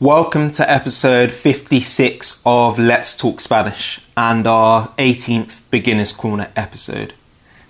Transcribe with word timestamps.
Welcome 0.00 0.50
to 0.50 0.70
episode 0.70 1.32
56 1.32 2.42
of 2.44 2.78
Let's 2.78 3.16
Talk 3.16 3.40
Spanish 3.40 3.98
and 4.14 4.46
our 4.46 4.88
18th 4.98 5.62
Beginner's 5.70 6.12
Corner 6.12 6.52
episode. 6.54 7.14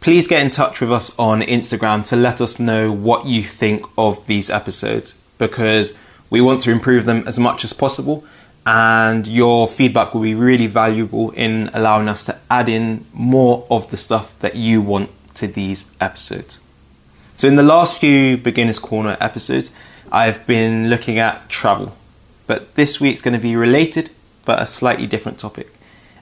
Please 0.00 0.26
get 0.26 0.42
in 0.42 0.50
touch 0.50 0.80
with 0.80 0.90
us 0.90 1.16
on 1.16 1.42
Instagram 1.42 2.04
to 2.08 2.16
let 2.16 2.40
us 2.40 2.58
know 2.58 2.90
what 2.90 3.26
you 3.26 3.44
think 3.44 3.86
of 3.96 4.26
these 4.26 4.50
episodes 4.50 5.14
because 5.38 5.96
we 6.28 6.40
want 6.40 6.60
to 6.62 6.72
improve 6.72 7.04
them 7.04 7.22
as 7.28 7.38
much 7.38 7.62
as 7.62 7.72
possible 7.72 8.24
and 8.66 9.28
your 9.28 9.68
feedback 9.68 10.12
will 10.12 10.22
be 10.22 10.34
really 10.34 10.66
valuable 10.66 11.30
in 11.30 11.70
allowing 11.72 12.08
us 12.08 12.24
to 12.24 12.36
add 12.50 12.68
in 12.68 13.06
more 13.12 13.64
of 13.70 13.92
the 13.92 13.96
stuff 13.96 14.36
that 14.40 14.56
you 14.56 14.82
want 14.82 15.08
to 15.36 15.46
these 15.46 15.88
episodes. 16.00 16.58
So, 17.36 17.46
in 17.46 17.54
the 17.54 17.62
last 17.62 18.00
few 18.00 18.36
Beginner's 18.36 18.80
Corner 18.80 19.16
episodes, 19.20 19.70
I've 20.10 20.44
been 20.48 20.90
looking 20.90 21.20
at 21.20 21.48
travel 21.48 21.94
but 22.48 22.74
this 22.74 23.00
week's 23.00 23.22
going 23.22 23.34
to 23.34 23.40
be 23.40 23.54
related 23.54 24.10
but 24.44 24.60
a 24.60 24.66
slightly 24.66 25.06
different 25.06 25.38
topic. 25.38 25.68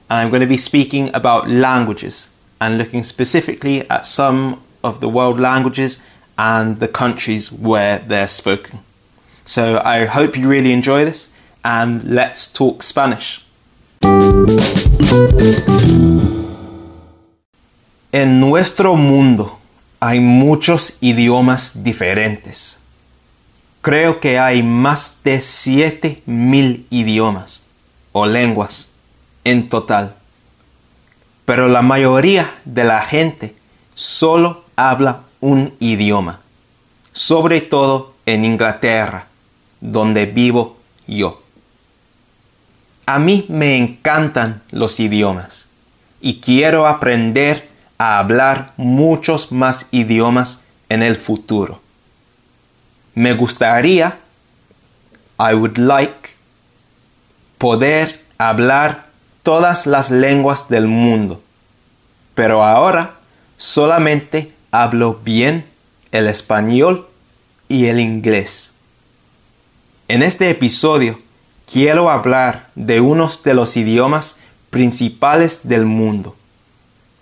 And 0.09 0.19
I'm 0.19 0.29
going 0.29 0.41
to 0.41 0.47
be 0.47 0.57
speaking 0.57 1.09
about 1.15 1.49
languages 1.49 2.29
and 2.61 2.77
looking 2.77 3.01
specifically 3.01 3.89
at 3.89 4.05
some 4.05 4.61
of 4.83 4.99
the 4.99 5.09
world 5.09 5.39
languages 5.39 6.03
and 6.37 6.79
the 6.79 6.87
countries 6.87 7.51
where 7.51 7.99
they're 7.99 8.27
spoken. 8.27 8.79
So 9.45 9.81
I 9.83 10.05
hope 10.05 10.37
you 10.37 10.47
really 10.47 10.73
enjoy 10.73 11.05
this 11.05 11.33
and 11.63 12.03
let's 12.03 12.51
talk 12.51 12.83
Spanish. 12.83 13.41
En 18.11 18.39
nuestro 18.39 18.95
mundo 18.97 19.57
hay 20.01 20.19
muchos 20.19 20.97
idiomas 21.01 21.71
diferentes. 21.83 22.77
Creo 23.81 24.19
que 24.19 24.39
hay 24.39 24.63
más 24.63 25.19
de 25.23 25.39
7000 25.39 26.87
idiomas 26.89 27.63
o 28.11 28.25
lenguas 28.25 28.89
en 29.43 29.69
total. 29.69 30.15
Pero 31.45 31.67
la 31.67 31.81
mayoría 31.81 32.55
de 32.65 32.83
la 32.83 33.01
gente 33.01 33.55
solo 33.95 34.65
habla 34.75 35.21
un 35.39 35.73
idioma, 35.79 36.41
sobre 37.13 37.61
todo 37.61 38.15
en 38.25 38.43
Inglaterra, 38.43 39.27
donde 39.79 40.25
vivo 40.25 40.77
yo. 41.07 41.41
A 43.05 43.19
mí 43.19 43.45
me 43.47 43.77
encantan 43.77 44.61
los 44.71 44.99
idiomas 44.99 45.65
y 46.19 46.41
quiero 46.41 46.87
aprender 46.87 47.69
a 47.97 48.19
hablar 48.19 48.73
muchos 48.75 49.51
más 49.51 49.85
idiomas 49.91 50.63
en 50.89 51.03
el 51.03 51.15
futuro. 51.15 51.81
Me 53.17 53.33
gustaría, 53.33 54.19
I 55.39 55.55
would 55.55 55.79
like, 55.79 56.29
poder 57.57 58.23
hablar 58.37 59.07
todas 59.41 59.87
las 59.87 60.11
lenguas 60.11 60.69
del 60.69 60.85
mundo, 60.85 61.41
pero 62.35 62.63
ahora 62.63 63.15
solamente 63.57 64.53
hablo 64.69 65.19
bien 65.23 65.65
el 66.11 66.27
español 66.27 67.07
y 67.67 67.87
el 67.87 67.99
inglés. 67.99 68.73
En 70.09 70.21
este 70.21 70.51
episodio 70.51 71.19
quiero 71.73 72.11
hablar 72.11 72.69
de 72.75 73.01
uno 73.01 73.31
de 73.43 73.53
los 73.55 73.77
idiomas 73.77 74.35
principales 74.69 75.61
del 75.63 75.87
mundo, 75.87 76.35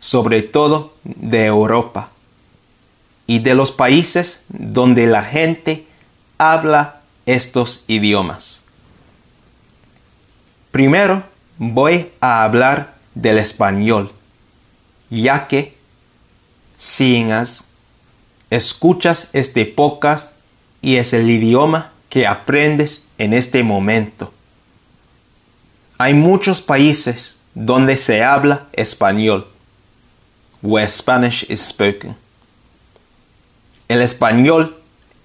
sobre 0.01 0.41
todo 0.41 0.93
de 1.05 1.45
Europa 1.45 2.09
y 3.27 3.39
de 3.39 3.55
los 3.55 3.71
países 3.71 4.43
donde 4.49 5.07
la 5.07 5.23
gente 5.23 5.87
habla 6.37 7.01
estos 7.25 7.83
idiomas. 7.87 8.61
Primero 10.71 11.23
voy 11.57 12.11
a 12.19 12.43
hablar 12.43 12.95
del 13.13 13.37
español, 13.37 14.11
ya 15.09 15.47
que, 15.47 15.75
sin 16.77 17.31
escuchas 18.49 19.29
este 19.33 19.65
podcast 19.65 20.33
y 20.81 20.97
es 20.97 21.13
el 21.13 21.29
idioma 21.29 21.91
que 22.09 22.27
aprendes 22.27 23.05
en 23.17 23.33
este 23.33 23.63
momento. 23.63 24.31
Hay 25.97 26.13
muchos 26.13 26.61
países 26.61 27.37
donde 27.53 27.97
se 27.97 28.23
habla 28.23 28.67
español, 28.73 29.47
where 30.61 30.87
Spanish 30.89 31.45
is 31.49 31.61
spoken. 31.61 32.15
El 33.87 34.01
español 34.01 34.77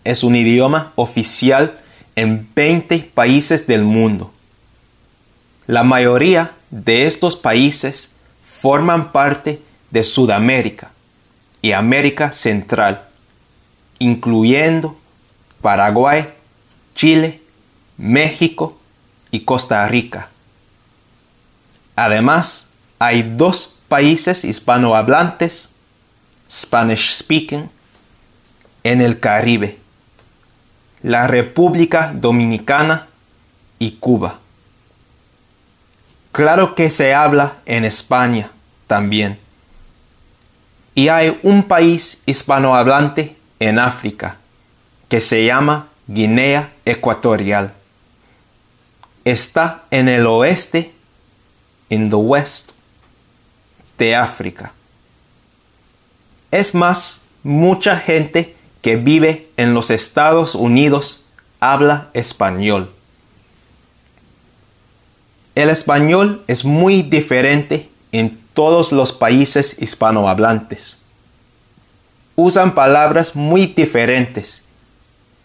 es 0.04 0.22
un 0.22 0.36
idioma 0.36 0.92
oficial 0.96 1.80
en 2.16 2.48
20 2.54 3.10
países 3.14 3.66
del 3.66 3.84
mundo. 3.84 4.32
La 5.66 5.82
mayoría 5.82 6.52
de 6.70 7.06
estos 7.06 7.36
países 7.36 8.10
forman 8.42 9.12
parte 9.12 9.62
de 9.90 10.04
Sudamérica 10.04 10.90
y 11.62 11.72
América 11.72 12.32
Central, 12.32 13.02
incluyendo 13.98 14.98
Paraguay, 15.62 16.28
Chile, 16.94 17.40
México 17.96 18.78
y 19.30 19.40
Costa 19.40 19.86
Rica. 19.88 20.28
Además, 21.96 22.68
hay 22.98 23.22
dos 23.22 23.78
países 23.88 24.44
hispanohablantes, 24.44 25.70
Spanish 26.50 27.16
speaking, 27.16 27.68
en 28.84 29.00
el 29.00 29.18
Caribe, 29.18 29.78
la 31.02 31.26
República 31.26 32.12
Dominicana 32.14 33.08
y 33.78 33.92
Cuba. 33.92 34.38
Claro 36.32 36.74
que 36.74 36.90
se 36.90 37.14
habla 37.14 37.54
en 37.66 37.84
España 37.84 38.50
también. 38.86 39.38
Y 40.94 41.08
hay 41.08 41.38
un 41.42 41.64
país 41.64 42.22
hispanohablante 42.26 43.36
en 43.58 43.78
África 43.78 44.36
que 45.08 45.20
se 45.20 45.44
llama 45.44 45.88
Guinea 46.06 46.72
Ecuatorial. 46.84 47.72
Está 49.24 49.84
en 49.90 50.08
el 50.08 50.26
oeste, 50.26 50.92
in 51.88 52.10
the 52.10 52.16
west, 52.16 52.72
de 53.98 54.16
África. 54.16 54.72
Es 56.50 56.74
más, 56.74 57.22
mucha 57.42 57.96
gente 57.96 58.56
que 58.82 58.96
vive 58.96 59.48
en 59.56 59.74
los 59.74 59.90
Estados 59.90 60.54
Unidos 60.54 61.26
habla 61.60 62.08
español. 62.14 62.90
El 65.54 65.68
español 65.68 66.42
es 66.46 66.64
muy 66.64 67.02
diferente 67.02 67.90
en 68.12 68.40
todos 68.54 68.92
los 68.92 69.12
países 69.12 69.76
hispanohablantes. 69.80 70.98
Usan 72.36 72.74
palabras 72.74 73.36
muy 73.36 73.66
diferentes 73.66 74.62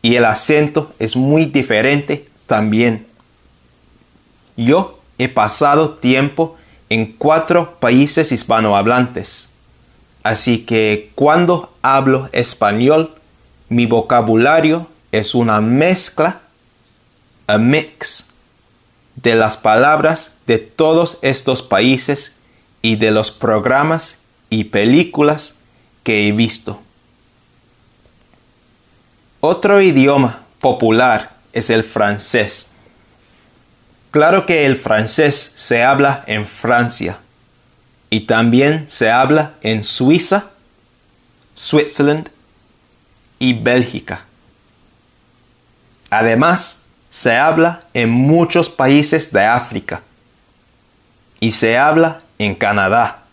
y 0.01 0.15
el 0.15 0.25
acento 0.25 0.93
es 0.99 1.15
muy 1.15 1.45
diferente 1.45 2.29
también. 2.47 3.07
Yo 4.55 4.99
he 5.17 5.27
pasado 5.27 5.95
tiempo 5.95 6.55
en 6.89 7.11
cuatro 7.11 7.77
países 7.79 8.31
hispanohablantes, 8.31 9.49
así 10.23 10.59
que 10.59 11.11
cuando 11.15 11.73
hablo 11.81 12.29
español 12.31 13.15
mi 13.69 13.85
vocabulario 13.85 14.87
es 15.11 15.35
una 15.35 15.61
mezcla, 15.61 16.41
a 17.47 17.57
mix, 17.57 18.27
de 19.15 19.35
las 19.35 19.57
palabras 19.57 20.35
de 20.45 20.57
todos 20.57 21.19
estos 21.21 21.61
países 21.61 22.35
y 22.81 22.97
de 22.97 23.11
los 23.11 23.31
programas 23.31 24.17
y 24.49 24.65
películas 24.65 25.55
que 26.03 26.27
he 26.27 26.31
visto. 26.31 26.79
Otro 29.39 29.81
idioma 29.81 30.43
popular 30.59 31.31
es 31.53 31.69
el 31.69 31.83
francés. 31.83 32.71
Claro 34.11 34.45
que 34.45 34.65
el 34.65 34.77
francés 34.77 35.35
se 35.35 35.83
habla 35.83 36.23
en 36.27 36.47
Francia 36.47 37.17
y 38.09 38.21
también 38.21 38.85
se 38.87 39.11
habla 39.11 39.53
en 39.61 39.83
Suiza, 39.83 40.51
Switzerland 41.53 42.29
y 43.39 43.53
Bélgica. 43.53 44.25
Además, 46.09 46.81
se 47.09 47.35
habla 47.35 47.81
en 47.93 48.09
muchos 48.09 48.69
países 48.69 49.31
de 49.31 49.45
África 49.45 50.01
y 51.39 51.51
se 51.51 51.77
habla 51.77 52.19
en 52.39 52.55
Canadá. 52.55 53.23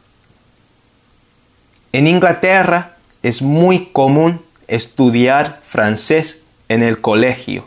En 1.93 2.07
Inglaterra 2.07 2.97
es 3.23 3.43
muy 3.43 3.87
común 3.87 4.41
estudiar 4.69 5.61
francés 5.63 6.43
en 6.69 6.83
el 6.83 7.01
colegio 7.01 7.67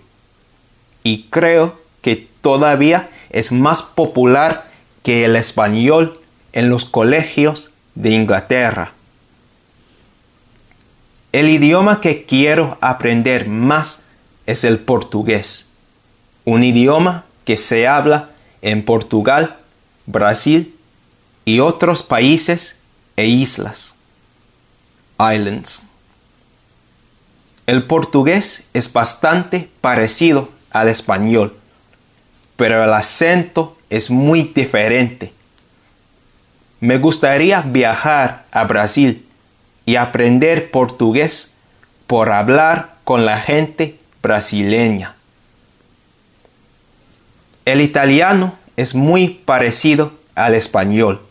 y 1.04 1.24
creo 1.30 1.80
que 2.02 2.28
todavía 2.42 3.10
es 3.30 3.52
más 3.52 3.84
popular 3.84 4.70
que 5.04 5.26
el 5.26 5.36
español 5.36 6.20
en 6.54 6.70
los 6.70 6.86
colegios 6.86 7.72
de 7.94 8.12
Inglaterra. 8.12 8.92
El 11.36 11.50
idioma 11.50 12.00
que 12.00 12.24
quiero 12.24 12.78
aprender 12.80 13.50
más 13.50 14.04
es 14.46 14.64
el 14.64 14.80
portugués. 14.80 15.70
un 16.46 16.64
idioma 16.64 17.26
que 17.44 17.58
se 17.58 17.90
habla 17.90 18.30
en 18.62 18.86
Portugal, 18.86 19.58
Brasil 20.06 20.74
y 21.44 21.60
otros 21.60 22.04
países 22.04 22.78
e 23.18 23.26
islas. 23.26 23.96
Islands. 25.20 25.82
El 27.68 27.84
portugués 27.84 28.64
es 28.74 28.94
bastante 28.94 29.70
parecido 29.82 30.48
al 30.72 30.88
español, 30.88 31.54
pero 32.56 32.82
el 32.82 32.94
acento 32.94 33.78
es 33.90 34.10
muy 34.10 34.54
diferente. 34.56 35.34
Me 36.80 36.98
gustaría 36.98 37.60
viajar 37.60 38.46
a 38.52 38.64
Brasil 38.64 39.25
y 39.86 39.98
aprender 39.98 40.72
portugués 40.72 41.56
por 42.08 42.32
hablar 42.32 42.96
con 43.04 43.26
la 43.26 43.40
gente 43.40 44.00
brasileña. 44.22 45.16
El 47.66 47.82
italiano 47.82 48.58
es 48.78 48.94
muy 48.94 49.30
parecido 49.30 50.14
al 50.36 50.54
español 50.54 51.22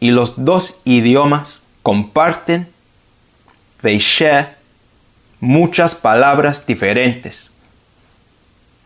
y 0.00 0.10
los 0.10 0.44
dos 0.44 0.80
idiomas 0.84 1.64
comparten, 1.82 2.68
they 3.82 3.98
share, 3.98 4.56
muchas 5.40 5.94
palabras 5.94 6.66
diferentes. 6.66 7.50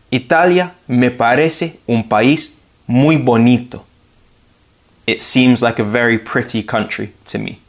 Italia 0.09 0.73
me 0.87 1.11
parece 1.11 1.79
un 1.85 2.07
país 2.07 2.57
muy 2.85 3.17
bonito. 3.17 3.85
It 5.05 5.19
seems 5.19 5.61
like 5.61 5.81
a 5.81 5.85
very 5.85 6.17
pretty 6.17 6.63
country 6.63 7.13
to 7.31 7.39
me. 7.39 7.59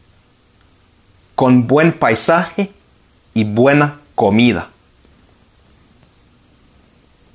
Con 1.39 1.69
buen 1.69 1.93
paisaje 1.93 2.73
y 3.33 3.45
buena 3.45 4.01
comida. 4.17 4.71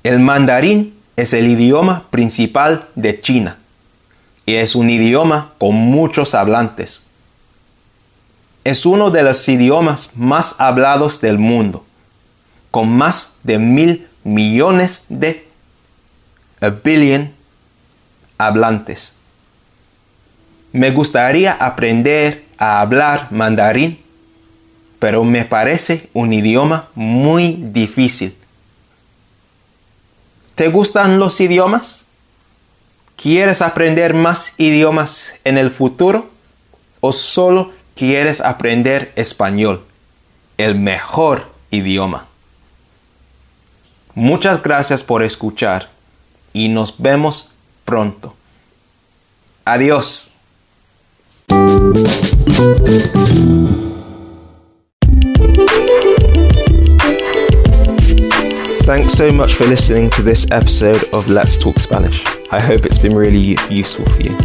El 0.02 0.20
mandarín 0.20 0.94
es 1.16 1.32
el 1.32 1.46
idioma 1.46 2.06
principal 2.10 2.86
de 2.96 3.18
China 3.18 3.56
y 4.44 4.56
es 4.56 4.74
un 4.74 4.90
idioma 4.90 5.54
con 5.56 5.76
muchos 5.76 6.34
hablantes. 6.34 7.02
Es 8.62 8.84
uno 8.84 9.10
de 9.10 9.22
los 9.22 9.48
idiomas 9.48 10.14
más 10.18 10.56
hablados 10.58 11.22
del 11.22 11.38
mundo, 11.38 11.86
con 12.70 12.90
más 12.90 13.30
de 13.42 13.58
mil 13.58 14.06
millones 14.22 15.06
de 15.08 15.48
billion 16.84 17.32
hablantes. 18.36 19.14
Me 20.72 20.90
gustaría 20.90 21.54
aprender 21.54 22.43
a 22.58 22.80
hablar 22.80 23.28
mandarín, 23.30 23.98
pero 24.98 25.24
me 25.24 25.44
parece 25.44 26.08
un 26.12 26.32
idioma 26.32 26.88
muy 26.94 27.56
difícil. 27.58 28.34
¿Te 30.54 30.68
gustan 30.68 31.18
los 31.18 31.40
idiomas? 31.40 32.04
¿Quieres 33.16 33.62
aprender 33.62 34.14
más 34.14 34.54
idiomas 34.58 35.34
en 35.44 35.58
el 35.58 35.70
futuro? 35.70 36.30
¿O 37.00 37.12
solo 37.12 37.72
quieres 37.94 38.40
aprender 38.40 39.12
español, 39.16 39.84
el 40.58 40.74
mejor 40.74 41.50
idioma? 41.70 42.28
Muchas 44.14 44.62
gracias 44.62 45.02
por 45.02 45.22
escuchar 45.22 45.90
y 46.52 46.68
nos 46.68 47.00
vemos 47.02 47.52
pronto. 47.84 48.34
Adiós. 49.64 50.32
Thanks 58.84 59.14
so 59.14 59.32
much 59.32 59.54
for 59.54 59.64
listening 59.64 60.08
to 60.10 60.22
this 60.22 60.46
episode 60.52 61.02
of 61.12 61.26
Let's 61.26 61.56
Talk 61.56 61.80
Spanish. 61.80 62.24
I 62.52 62.60
hope 62.60 62.86
it's 62.86 62.98
been 62.98 63.16
really 63.16 63.56
useful 63.68 64.06
for 64.06 64.22
you. 64.22 64.38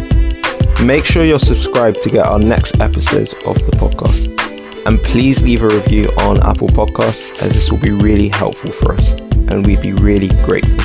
Make 0.84 1.06
sure 1.06 1.24
you're 1.24 1.38
subscribed 1.38 2.02
to 2.02 2.10
get 2.10 2.26
our 2.26 2.40
next 2.40 2.80
episodes 2.82 3.36
of 3.46 3.64
the 3.68 3.74
podcast. 3.74 4.36
And 4.88 5.00
please 5.04 5.44
leave 5.44 5.62
a 5.62 5.68
review 5.68 6.12
on 6.18 6.42
Apple 6.42 6.70
Podcasts, 6.70 7.40
as 7.44 7.52
this 7.52 7.70
will 7.70 7.78
be 7.78 7.92
really 7.92 8.30
helpful 8.30 8.72
for 8.72 8.94
us, 8.94 9.12
and 9.12 9.64
we'd 9.68 9.82
be 9.82 9.94
really 9.94 10.30
grateful. 10.44 10.80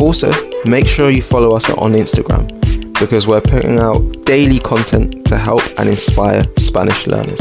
Also, 0.00 0.30
make 0.64 0.86
sure 0.86 1.10
you 1.10 1.22
follow 1.22 1.56
us 1.56 1.68
on 1.70 1.94
Instagram 1.94 2.53
because 3.00 3.26
we're 3.26 3.40
putting 3.40 3.78
out 3.78 4.00
daily 4.24 4.58
content 4.58 5.26
to 5.26 5.36
help 5.36 5.62
and 5.78 5.88
inspire 5.88 6.44
Spanish 6.58 7.06
learners. 7.06 7.40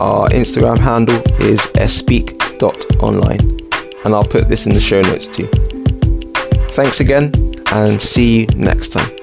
Our 0.00 0.28
Instagram 0.30 0.78
handle 0.78 1.22
is 1.40 1.62
speak.online 1.92 3.40
and 4.04 4.14
I'll 4.14 4.24
put 4.24 4.48
this 4.48 4.66
in 4.66 4.72
the 4.72 4.80
show 4.80 5.00
notes 5.02 5.26
too. 5.26 5.46
Thanks 6.70 7.00
again 7.00 7.32
and 7.72 8.00
see 8.00 8.40
you 8.40 8.46
next 8.56 8.90
time. 8.90 9.19